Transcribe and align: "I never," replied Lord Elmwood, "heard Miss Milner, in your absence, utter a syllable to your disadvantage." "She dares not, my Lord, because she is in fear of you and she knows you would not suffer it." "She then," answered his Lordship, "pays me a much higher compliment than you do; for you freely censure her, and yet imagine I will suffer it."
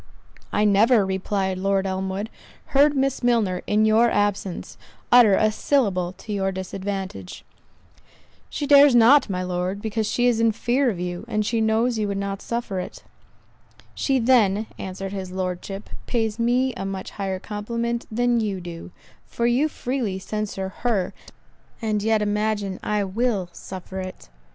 "I 0.51 0.65
never," 0.65 1.05
replied 1.05 1.59
Lord 1.59 1.85
Elmwood, 1.85 2.31
"heard 2.73 2.97
Miss 2.97 3.21
Milner, 3.21 3.61
in 3.67 3.85
your 3.85 4.09
absence, 4.09 4.75
utter 5.11 5.35
a 5.35 5.51
syllable 5.51 6.13
to 6.13 6.33
your 6.33 6.51
disadvantage." 6.51 7.45
"She 8.49 8.65
dares 8.65 8.95
not, 8.95 9.29
my 9.29 9.43
Lord, 9.43 9.79
because 9.79 10.07
she 10.07 10.25
is 10.25 10.39
in 10.39 10.53
fear 10.53 10.89
of 10.89 10.99
you 10.99 11.23
and 11.27 11.45
she 11.45 11.61
knows 11.61 11.99
you 11.99 12.07
would 12.07 12.17
not 12.17 12.41
suffer 12.41 12.79
it." 12.79 13.03
"She 13.93 14.17
then," 14.17 14.65
answered 14.79 15.11
his 15.13 15.29
Lordship, 15.29 15.87
"pays 16.07 16.39
me 16.39 16.73
a 16.73 16.83
much 16.83 17.11
higher 17.11 17.37
compliment 17.37 18.07
than 18.11 18.39
you 18.39 18.59
do; 18.59 18.89
for 19.27 19.45
you 19.45 19.67
freely 19.69 20.17
censure 20.17 20.69
her, 20.79 21.13
and 21.79 22.01
yet 22.01 22.23
imagine 22.23 22.79
I 22.81 23.03
will 23.03 23.49
suffer 23.53 23.99
it." 23.99 24.29